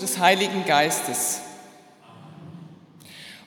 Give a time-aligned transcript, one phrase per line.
[0.00, 1.40] des Heiligen Geistes.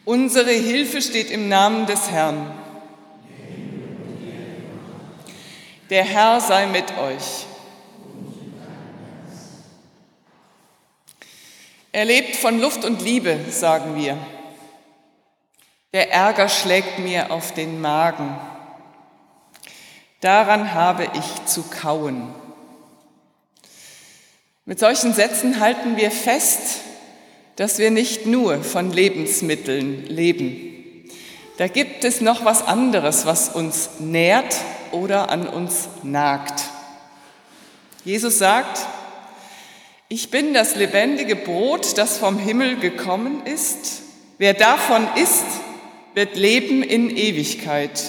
[0.03, 2.51] Unsere Hilfe steht im Namen des Herrn.
[5.91, 7.45] Der Herr sei mit euch.
[11.91, 14.17] Er lebt von Luft und Liebe, sagen wir.
[15.93, 18.35] Der Ärger schlägt mir auf den Magen.
[20.21, 22.33] Daran habe ich zu kauen.
[24.69, 26.81] Mit solchen Sätzen halten wir fest,
[27.55, 31.09] dass wir nicht nur von Lebensmitteln leben.
[31.57, 34.55] Da gibt es noch was anderes, was uns nährt
[34.91, 36.65] oder an uns nagt.
[38.05, 38.85] Jesus sagt,
[40.07, 44.03] ich bin das lebendige Brot, das vom Himmel gekommen ist.
[44.37, 45.47] Wer davon isst,
[46.13, 48.03] wird leben in Ewigkeit.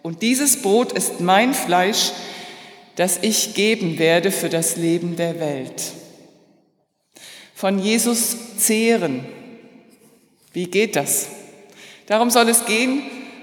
[0.00, 2.12] Und dieses Brot ist mein Fleisch,
[2.96, 5.82] das ich geben werde für das Leben der Welt.
[7.54, 9.26] Von Jesus zehren.
[10.52, 11.28] Wie geht das?
[12.06, 13.02] Darum soll es gehen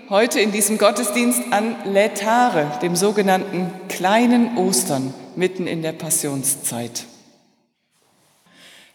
[0.09, 7.05] heute in diesem Gottesdienst an Lätare, dem sogenannten kleinen Ostern mitten in der Passionszeit.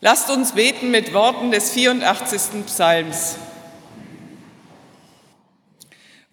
[0.00, 2.66] Lasst uns beten mit Worten des 84.
[2.66, 3.36] Psalms.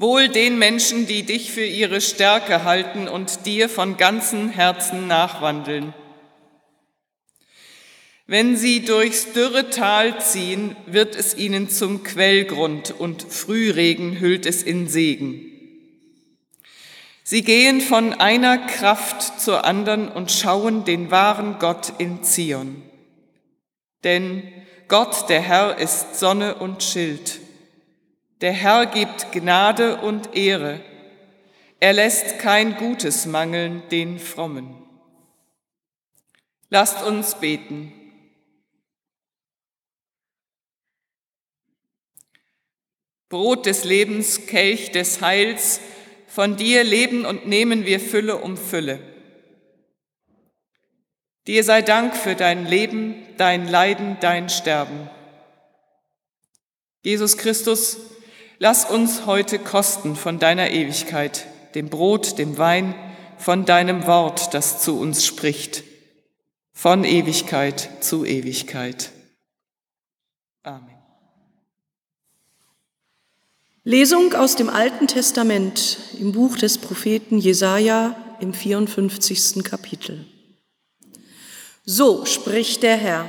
[0.01, 5.93] Wohl den Menschen, die dich für ihre Stärke halten und dir von ganzem Herzen nachwandeln.
[8.25, 14.63] Wenn sie durchs dürre Tal ziehen, wird es ihnen zum Quellgrund und Frühregen hüllt es
[14.63, 15.45] in Segen.
[17.23, 22.81] Sie gehen von einer Kraft zur anderen und schauen den wahren Gott in Zion.
[24.03, 24.51] Denn
[24.87, 27.40] Gott, der Herr, ist Sonne und Schild.
[28.41, 30.81] Der Herr gibt Gnade und Ehre.
[31.79, 34.75] Er lässt kein Gutes mangeln den Frommen.
[36.69, 37.93] Lasst uns beten.
[43.29, 45.79] Brot des Lebens, Kelch des Heils,
[46.27, 48.99] von dir leben und nehmen wir Fülle um Fülle.
[51.47, 55.09] Dir sei Dank für dein Leben, dein Leiden, dein Sterben.
[57.03, 58.10] Jesus Christus,
[58.63, 62.93] Lass uns heute kosten von deiner Ewigkeit, dem Brot, dem Wein,
[63.39, 65.83] von deinem Wort, das zu uns spricht,
[66.71, 69.09] von Ewigkeit zu Ewigkeit.
[70.61, 70.95] Amen.
[73.83, 79.63] Lesung aus dem Alten Testament im Buch des Propheten Jesaja im 54.
[79.63, 80.27] Kapitel.
[81.83, 83.25] So spricht der Herr: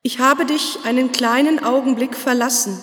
[0.00, 2.82] Ich habe dich einen kleinen Augenblick verlassen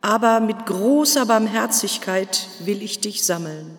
[0.00, 3.78] aber mit großer Barmherzigkeit will ich dich sammeln.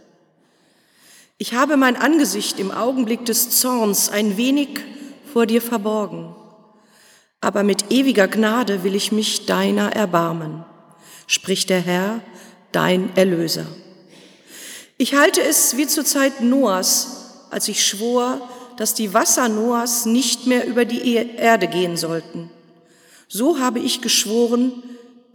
[1.38, 4.80] Ich habe mein Angesicht im Augenblick des Zorns ein wenig
[5.32, 6.36] vor dir verborgen,
[7.42, 10.66] aber mit ewiger Gnade will ich mich deiner erbarmen,
[11.28, 12.22] spricht der Herr,
[12.72, 13.66] dein Erlöser.
[14.98, 18.42] Ich halte es wie zur Zeit Noahs, als ich schwor,
[18.78, 22.50] dass die Wasser Noahs nicht mehr über die Erde gehen sollten.
[23.28, 24.84] So habe ich geschworen,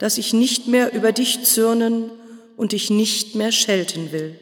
[0.02, 2.10] dass ich nicht mehr über dich zürnen
[2.56, 4.36] und dich nicht mehr schelten will.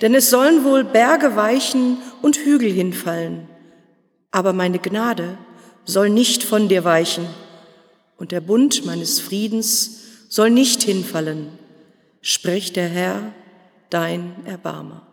[0.00, 3.48] Denn es sollen wohl Berge weichen und Hügel hinfallen,
[4.32, 5.38] aber meine Gnade
[5.84, 7.24] soll nicht von dir weichen
[8.16, 11.46] und der Bund meines Friedens soll nicht hinfallen,
[12.20, 13.32] spricht der Herr,
[13.90, 15.06] dein Erbarmer.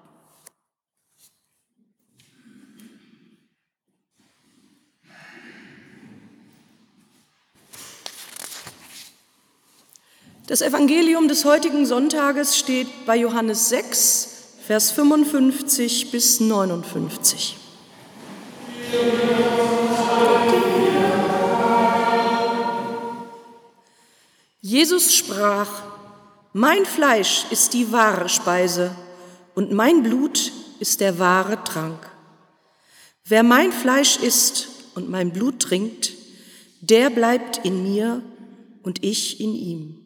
[10.46, 14.28] Das Evangelium des heutigen Sonntages steht bei Johannes 6,
[14.68, 17.56] Vers 55 bis 59.
[24.60, 25.70] Jesus sprach,
[26.52, 28.94] Mein Fleisch ist die wahre Speise
[29.56, 32.12] und mein Blut ist der wahre Trank.
[33.24, 36.12] Wer mein Fleisch isst und mein Blut trinkt,
[36.82, 38.22] der bleibt in mir
[38.84, 40.03] und ich in ihm.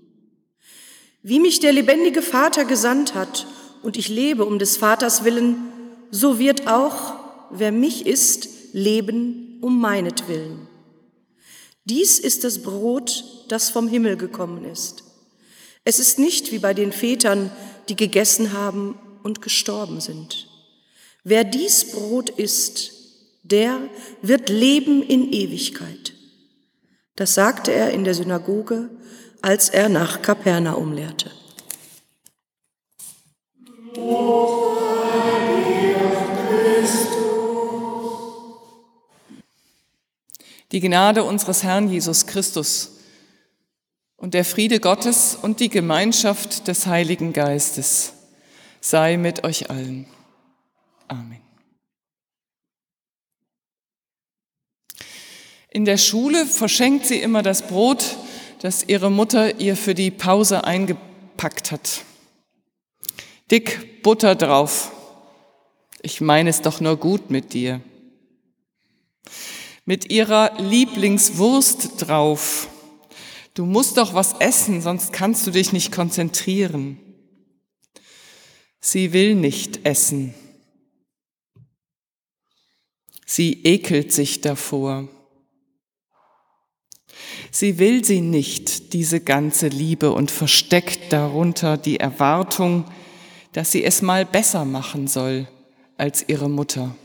[1.24, 3.48] Wie mich der lebendige Vater gesandt hat
[3.84, 5.56] und ich lebe um des Vaters willen,
[6.12, 7.16] so wird auch,
[7.52, 10.68] wer mich isst, leben um meinetwillen.
[11.86, 15.04] Dies ist das Brot, das vom Himmel gekommen ist.
[15.84, 17.50] Es ist nicht wie bei den Vätern,
[17.88, 20.50] die gegessen haben und gestorben sind.
[21.24, 22.92] Wer dies Brot isst,
[23.44, 23.80] der
[24.22, 26.14] wird leben in Ewigkeit.
[27.16, 28.90] Das sagte er in der Synagoge
[29.42, 31.31] als er nach Kapernaum lehrte.
[40.72, 42.98] Die Gnade unseres Herrn Jesus Christus
[44.18, 48.13] und der Friede Gottes und die Gemeinschaft des Heiligen Geistes
[48.81, 50.07] sei mit euch allen.
[51.07, 51.42] Amen.
[55.69, 58.18] In der Schule verschenkt sie immer das Brot,
[58.62, 62.04] das ihre Mutter ihr für die Pause eingepackt hat.
[63.51, 64.92] Dick Butter drauf.
[66.01, 67.81] Ich meine es doch nur gut mit dir
[69.88, 72.68] mit ihrer Lieblingswurst drauf.
[73.54, 77.00] Du musst doch was essen, sonst kannst du dich nicht konzentrieren.
[78.81, 80.36] Sie will nicht essen.
[83.25, 85.07] Sie ekelt sich davor.
[87.59, 92.86] Sie will sie nicht, diese ganze Liebe, und versteckt darunter die Erwartung,
[93.51, 95.48] dass sie es mal besser machen soll
[95.98, 96.95] als ihre Mutter.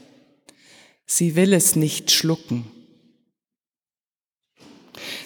[1.07, 2.67] Sie will es nicht schlucken.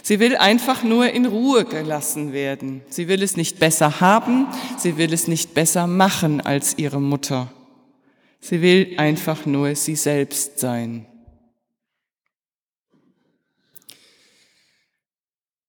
[0.01, 2.83] Sie will einfach nur in Ruhe gelassen werden.
[2.89, 4.47] Sie will es nicht besser haben,
[4.79, 7.53] sie will es nicht besser machen als ihre Mutter.
[8.39, 11.05] Sie will einfach nur sie selbst sein.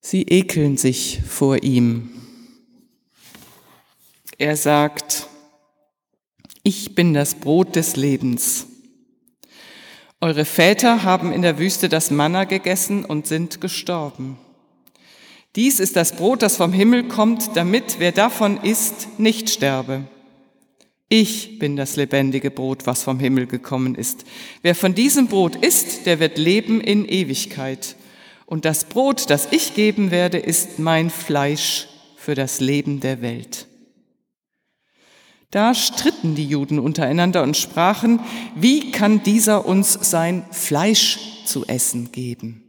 [0.10, 2.12] Sie ekeln sich vor ihm.
[4.38, 5.28] Er sagt,
[6.64, 8.68] ich bin das Brot des Lebens.
[10.22, 14.38] Eure Väter haben in der Wüste das Manna gegessen und sind gestorben.
[15.58, 20.06] Dies ist das Brot, das vom Himmel kommt, damit wer davon isst, nicht sterbe.
[21.10, 24.24] Ich bin das lebendige Brot, was vom Himmel gekommen ist.
[24.62, 27.97] Wer von diesem Brot isst, der wird leben in Ewigkeit.
[28.48, 33.68] Und das Brot, das ich geben werde, ist mein Fleisch für das Leben der Welt.
[35.52, 38.22] Da stritten die Juden untereinander und sprachen,
[38.56, 42.64] wie kann dieser uns sein Fleisch zu essen geben?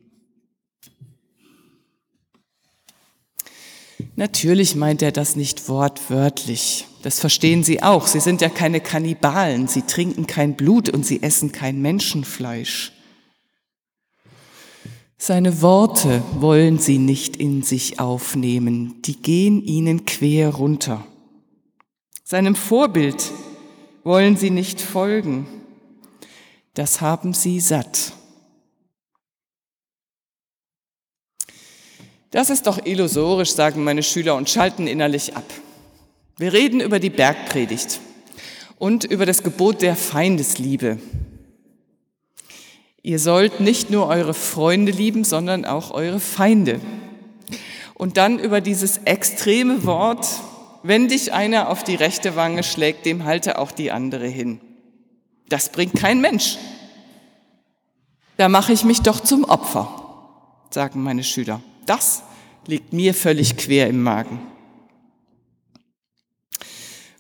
[4.17, 6.87] Natürlich meint er das nicht wortwörtlich.
[7.05, 8.09] Das verstehen Sie auch.
[8.09, 9.69] Sie sind ja keine Kannibalen.
[9.69, 12.98] Sie trinken kein Blut und sie essen kein Menschenfleisch.
[15.19, 19.03] Seine Worte wollen Sie nicht in sich aufnehmen.
[19.03, 21.05] Die gehen Ihnen quer runter.
[22.31, 23.32] Seinem Vorbild
[24.05, 25.47] wollen sie nicht folgen.
[26.75, 28.12] Das haben sie satt.
[32.31, 35.44] Das ist doch illusorisch, sagen meine Schüler und schalten innerlich ab.
[36.37, 38.00] Wir reden über die Bergpredigt
[38.79, 40.99] und über das Gebot der Feindesliebe.
[43.03, 46.81] Ihr sollt nicht nur eure Freunde lieben, sondern auch eure Feinde.
[47.95, 50.27] Und dann über dieses extreme Wort,
[50.83, 54.61] wenn dich einer auf die rechte Wange schlägt, dem halte auch die andere hin.
[55.49, 56.59] Das bringt kein Mensch.
[58.37, 59.89] Da mache ich mich doch zum Opfer,
[60.71, 61.61] sagen meine Schüler.
[61.87, 62.23] Das
[62.67, 64.41] liegt mir völlig quer im Magen.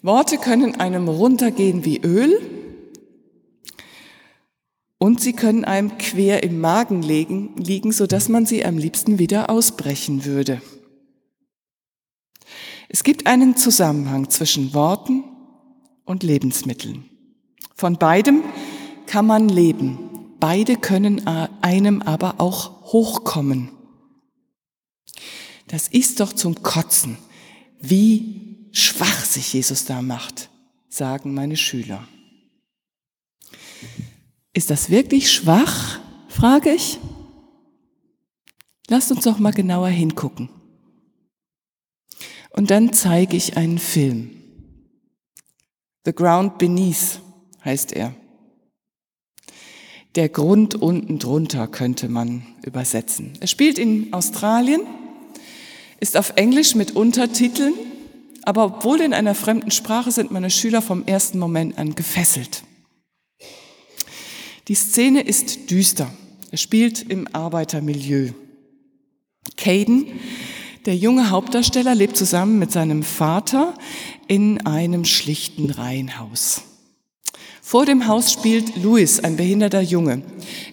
[0.02, 2.40] Worte können einem runtergehen wie Öl
[4.98, 9.48] und sie können einem quer im Magen liegen, liegen sodass man sie am liebsten wieder
[9.48, 10.60] ausbrechen würde.
[12.88, 15.24] Es gibt einen Zusammenhang zwischen Worten
[16.04, 17.04] und Lebensmitteln.
[17.74, 18.42] Von beidem
[19.06, 20.34] kann man leben.
[20.40, 23.70] Beide können einem aber auch hochkommen.
[25.66, 27.18] Das ist doch zum Kotzen,
[27.80, 30.48] wie schwach sich Jesus da macht,
[30.88, 32.08] sagen meine Schüler.
[34.58, 36.98] Ist das wirklich schwach, frage ich?
[38.88, 40.48] Lasst uns doch mal genauer hingucken.
[42.50, 44.30] Und dann zeige ich einen Film.
[46.04, 47.20] The Ground Beneath
[47.64, 48.16] heißt er.
[50.16, 53.34] Der Grund unten drunter könnte man übersetzen.
[53.38, 54.80] Er spielt in Australien,
[56.00, 57.74] ist auf Englisch mit Untertiteln,
[58.42, 62.64] aber obwohl in einer fremden Sprache sind meine Schüler vom ersten Moment an gefesselt.
[64.68, 66.10] Die Szene ist düster.
[66.50, 68.32] Er spielt im Arbeitermilieu.
[69.56, 70.06] Caden
[70.86, 73.74] der junge Hauptdarsteller lebt zusammen mit seinem Vater
[74.26, 76.62] in einem schlichten Reihenhaus.
[77.60, 80.22] Vor dem Haus spielt Louis, ein behinderter Junge.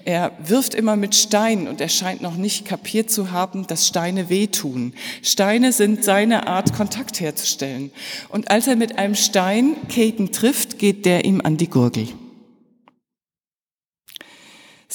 [0.05, 4.29] Er wirft immer mit Steinen und er scheint noch nicht kapiert zu haben, dass Steine
[4.29, 4.93] wehtun.
[5.21, 7.91] Steine sind seine Art, Kontakt herzustellen.
[8.29, 12.07] Und als er mit einem Stein Caden trifft, geht der ihm an die Gurgel.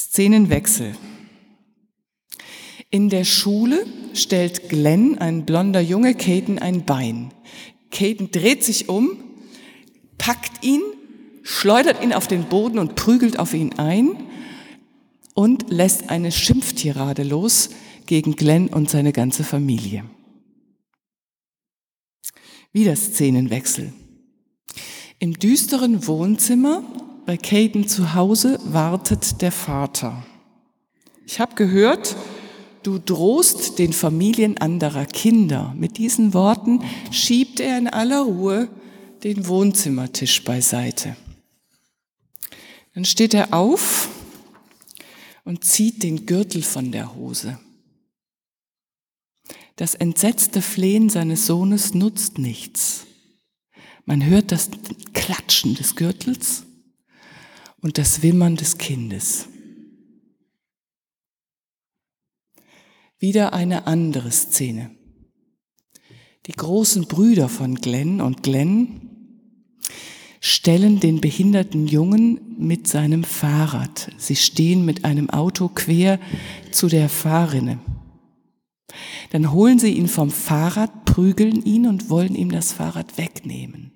[0.01, 0.95] Szenenwechsel.
[2.89, 7.31] In der Schule stellt Glenn, ein blonder Junge, Caden ein Bein.
[7.91, 9.17] Caden dreht sich um,
[10.17, 10.81] packt ihn,
[11.43, 14.15] schleudert ihn auf den Boden und prügelt auf ihn ein.
[15.33, 17.69] und lässt eine Schimpftirade los
[18.05, 20.03] gegen Glenn und seine ganze Familie.
[22.73, 23.93] Wieder Szenenwechsel.
[25.19, 26.83] Im düsteren Wohnzimmer
[27.25, 30.25] bei Caden zu Hause wartet der Vater.
[31.25, 32.15] Ich habe gehört,
[32.83, 35.73] du drohst den Familien anderer Kinder.
[35.77, 38.69] Mit diesen Worten schiebt er in aller Ruhe
[39.23, 41.15] den Wohnzimmertisch beiseite.
[42.93, 44.09] Dann steht er auf
[45.45, 47.59] und zieht den Gürtel von der Hose.
[49.75, 53.05] Das entsetzte Flehen seines Sohnes nutzt nichts.
[54.05, 54.69] Man hört das
[55.13, 56.63] Klatschen des Gürtels
[57.81, 59.47] und das Wimmern des Kindes.
[63.19, 64.91] Wieder eine andere Szene.
[66.47, 69.09] Die großen Brüder von Glenn und Glenn
[70.39, 74.11] stellen den behinderten Jungen mit seinem Fahrrad.
[74.17, 76.19] Sie stehen mit einem Auto quer
[76.71, 77.79] zu der Fahrrinne.
[79.29, 83.90] Dann holen sie ihn vom Fahrrad, prügeln ihn und wollen ihm das Fahrrad wegnehmen.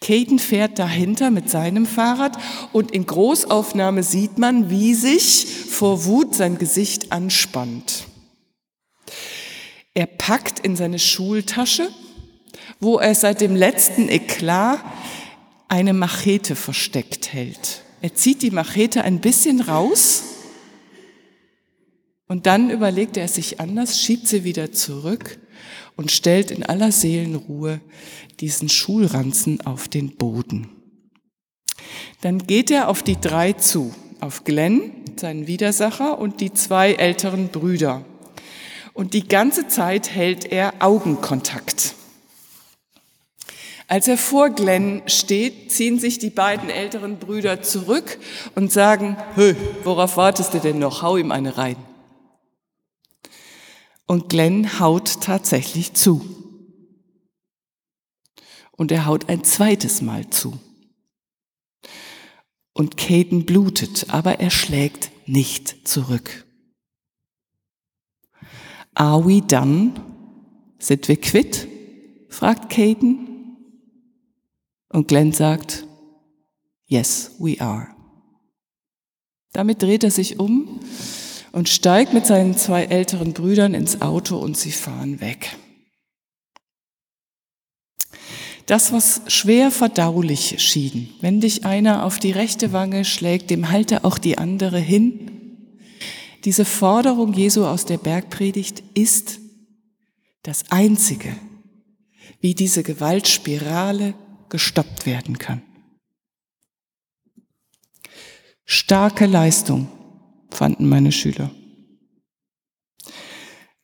[0.00, 2.38] Caden fährt dahinter mit seinem Fahrrad
[2.72, 8.04] und in Großaufnahme sieht man, wie sich vor Wut sein Gesicht anspannt.
[9.94, 11.90] Er packt in seine Schultasche,
[12.78, 14.80] wo er seit dem letzten Eklat
[15.66, 17.82] eine Machete versteckt hält.
[18.00, 20.22] Er zieht die Machete ein bisschen raus
[22.28, 25.38] und dann überlegt er sich anders, schiebt sie wieder zurück
[25.98, 27.80] und stellt in aller Seelenruhe
[28.38, 30.68] diesen Schulranzen auf den Boden.
[32.20, 37.48] Dann geht er auf die drei zu, auf Glenn, seinen Widersacher und die zwei älteren
[37.48, 38.04] Brüder.
[38.94, 41.94] Und die ganze Zeit hält er Augenkontakt.
[43.88, 48.18] Als er vor Glenn steht, ziehen sich die beiden älteren Brüder zurück
[48.54, 51.02] und sagen, Hö, worauf wartest du denn noch?
[51.02, 51.76] Hau ihm eine rein.
[54.08, 56.24] Und Glenn haut tatsächlich zu.
[58.72, 60.58] Und er haut ein zweites Mal zu.
[62.72, 66.46] Und Caden blutet, aber er schlägt nicht zurück.
[68.94, 69.92] Are we done?
[70.78, 71.68] Sind wir quitt?
[72.30, 73.56] fragt Caden.
[74.88, 75.86] Und Glenn sagt,
[76.86, 77.94] Yes, we are.
[79.52, 80.80] Damit dreht er sich um
[81.52, 85.56] und steigt mit seinen zwei älteren Brüdern ins Auto und sie fahren weg.
[88.66, 94.04] Das, was schwer verdaulich schien, wenn dich einer auf die rechte Wange schlägt, dem halte
[94.04, 95.30] auch die andere hin.
[96.44, 99.40] Diese Forderung Jesu aus der Bergpredigt ist
[100.42, 101.34] das Einzige,
[102.40, 104.12] wie diese Gewaltspirale
[104.50, 105.62] gestoppt werden kann.
[108.66, 109.88] Starke Leistung
[110.50, 111.50] fanden meine Schüler.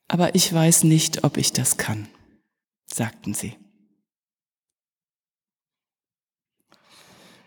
[0.09, 2.09] Aber ich weiß nicht, ob ich das kann,
[2.87, 3.57] sagten sie.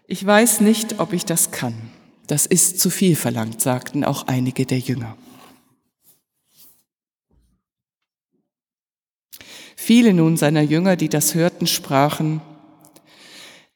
[0.08, 1.92] Ich weiß nicht, ob ich das kann.
[2.28, 5.18] Das ist zu viel verlangt, sagten auch einige der Jünger.
[9.76, 12.42] Viele nun seiner Jünger, die das hörten, sprachen,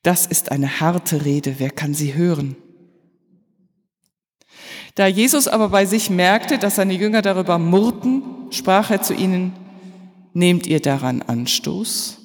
[0.04, 2.56] das ist eine harte Rede, wer kann sie hören?
[4.96, 9.54] Da Jesus aber bei sich merkte, dass seine Jünger darüber murrten, sprach er zu ihnen,
[10.34, 12.18] nehmt ihr daran Anstoß?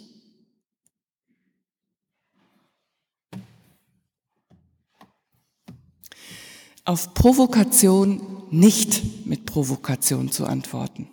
[6.85, 8.21] Auf Provokation
[8.51, 11.09] nicht mit Provokation zu antworten.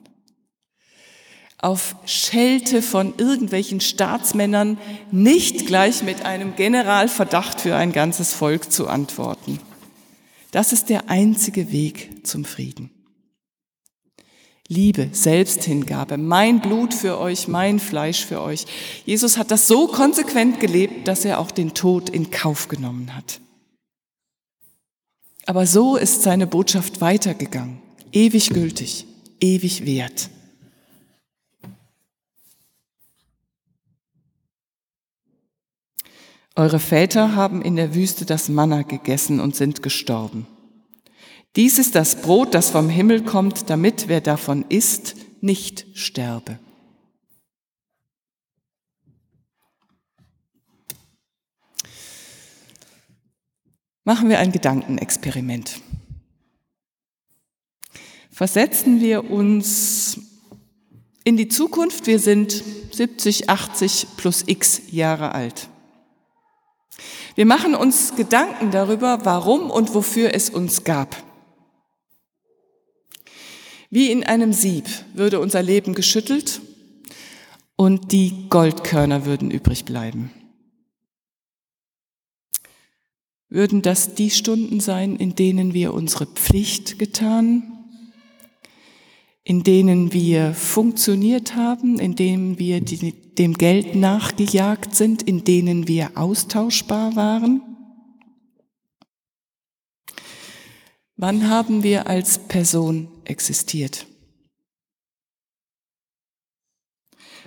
[1.58, 4.78] Auf Schelte von irgendwelchen Staatsmännern
[5.12, 9.60] nicht gleich mit einem Generalverdacht für ein ganzes Volk zu antworten.
[10.54, 12.92] Das ist der einzige Weg zum Frieden.
[14.68, 18.68] Liebe, Selbsthingabe, mein Blut für euch, mein Fleisch für euch.
[19.04, 23.42] Jesus hat das so konsequent gelebt, dass er auch den Tod in Kauf genommen hat.
[25.48, 27.80] Aber so ist seine Botschaft weitergegangen,
[28.12, 29.08] ewig gültig,
[29.40, 30.30] ewig wert.
[36.56, 40.46] Eure Väter haben in der Wüste das Manna gegessen und sind gestorben.
[41.56, 46.60] Dies ist das Brot, das vom Himmel kommt, damit wer davon isst, nicht sterbe.
[54.04, 55.80] Machen wir ein Gedankenexperiment.
[58.30, 60.20] Versetzen wir uns
[61.24, 62.06] in die Zukunft.
[62.06, 65.70] Wir sind 70, 80 plus x Jahre alt.
[67.36, 71.16] Wir machen uns Gedanken darüber, warum und wofür es uns gab.
[73.90, 76.62] Wie in einem Sieb würde unser Leben geschüttelt
[77.76, 80.32] und die Goldkörner würden übrig bleiben.
[83.50, 87.73] Würden das die Stunden sein, in denen wir unsere Pflicht getan
[89.44, 95.88] in denen wir funktioniert haben, in denen wir die, dem Geld nachgejagt sind, in denen
[95.88, 97.62] wir austauschbar waren?
[101.18, 104.08] Wann haben wir als Person existiert?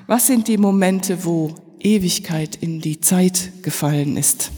[0.07, 4.53] Was sind die Momente, wo Ewigkeit in die Zeit gefallen ist?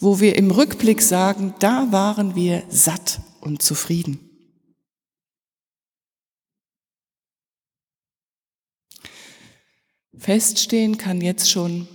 [0.00, 4.18] Wo wir im Rückblick sagen, da waren wir satt und zufrieden.
[10.18, 11.86] Feststehen kann jetzt schon,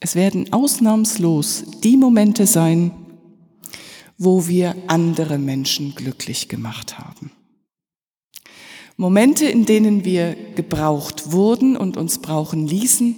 [0.00, 2.92] es werden ausnahmslos die Momente sein,
[4.16, 7.30] wo wir andere Menschen glücklich gemacht haben.
[8.96, 13.16] Momente, in denen wir gebraucht wurden und uns brauchen ließen,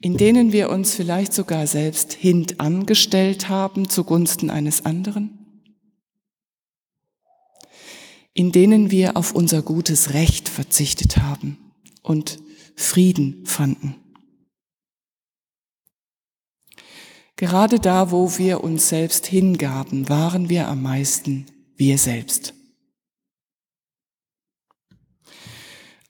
[0.00, 5.64] in denen wir uns vielleicht sogar selbst hintangestellt haben zugunsten eines anderen,
[8.32, 11.58] in denen wir auf unser gutes Recht verzichtet haben
[12.02, 12.38] und
[12.76, 13.96] Frieden fanden.
[17.34, 22.54] Gerade da, wo wir uns selbst hingaben, waren wir am meisten wir selbst.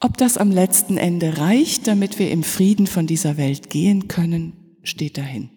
[0.01, 4.77] Ob das am letzten Ende reicht, damit wir im Frieden von dieser Welt gehen können,
[4.83, 5.51] steht dahin.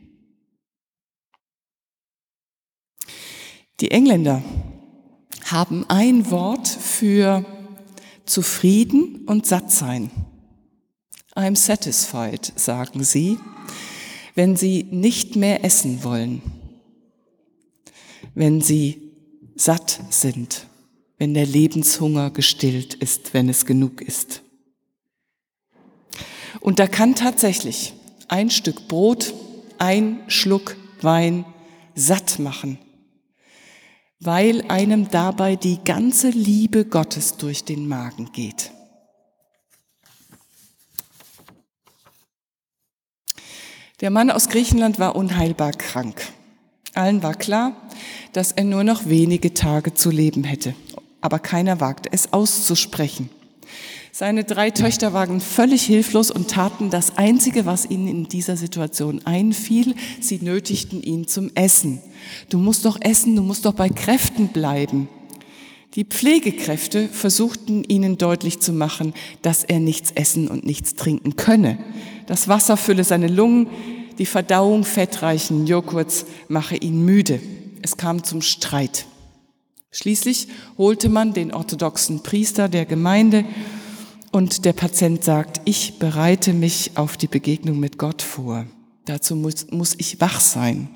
[3.79, 4.43] Die Engländer
[5.45, 7.45] haben ein Wort für
[8.25, 10.11] zufrieden und satt sein.
[11.35, 13.37] I'm satisfied, sagen sie
[14.35, 16.41] wenn sie nicht mehr essen wollen,
[18.33, 19.11] wenn sie
[19.55, 20.67] satt sind,
[21.21, 24.41] wenn der Lebenshunger gestillt ist, wenn es genug ist.
[26.61, 27.93] Und da kann tatsächlich
[28.27, 29.35] ein Stück Brot,
[29.77, 31.45] ein Schluck Wein
[31.93, 32.79] satt machen,
[34.19, 38.71] weil einem dabei die ganze Liebe Gottes durch den Magen geht.
[43.99, 46.19] Der Mann aus Griechenland war unheilbar krank.
[46.95, 47.75] Allen war klar,
[48.33, 50.73] dass er nur noch wenige Tage zu leben hätte,
[51.21, 53.29] aber keiner wagte es auszusprechen.
[54.13, 59.21] Seine drei Töchter waren völlig hilflos und taten das Einzige, was ihnen in dieser Situation
[59.25, 59.95] einfiel.
[60.19, 62.01] Sie nötigten ihn zum Essen.
[62.49, 65.07] Du musst doch essen, du musst doch bei Kräften bleiben.
[65.95, 71.77] Die Pflegekräfte versuchten ihnen deutlich zu machen, dass er nichts essen und nichts trinken könne.
[72.27, 73.67] Das Wasser fülle seine Lungen,
[74.17, 77.41] die Verdauung fettreichen Joghurts mache ihn müde.
[77.81, 79.05] Es kam zum Streit.
[79.91, 83.45] Schließlich holte man den orthodoxen Priester der Gemeinde
[84.31, 88.65] und der Patient sagt, ich bereite mich auf die Begegnung mit Gott vor.
[89.05, 90.89] Dazu muss, muss ich wach sein.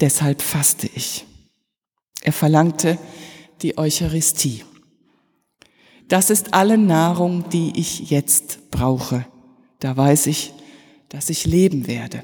[0.00, 1.26] Deshalb faste ich.
[2.22, 2.98] Er verlangte,
[3.60, 4.64] die Eucharistie.
[6.08, 9.26] Das ist alle Nahrung, die ich jetzt brauche.
[9.80, 10.54] Da weiß ich,
[11.10, 12.22] dass ich leben werde.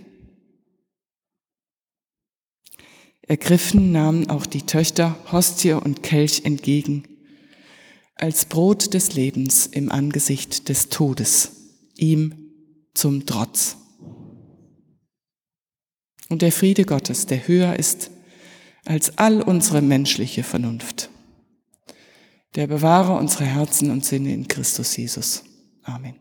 [3.30, 7.04] Ergriffen nahmen auch die Töchter Hostie und Kelch entgegen,
[8.16, 11.52] als Brot des Lebens im Angesicht des Todes,
[11.96, 12.34] ihm
[12.92, 13.76] zum Trotz.
[16.28, 18.10] Und der Friede Gottes, der höher ist
[18.84, 21.08] als all unsere menschliche Vernunft,
[22.56, 25.44] der bewahre unsere Herzen und Sinne in Christus Jesus.
[25.84, 26.16] Amen.